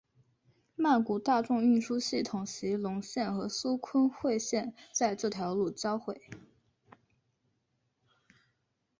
[0.75, 6.19] 曼谷大众运输系统席隆线和苏坤蔚线在这条路交会。